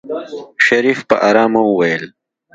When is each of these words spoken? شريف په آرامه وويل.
شريف 0.65 0.99
په 1.09 1.15
آرامه 1.29 1.61
وويل. 1.65 2.03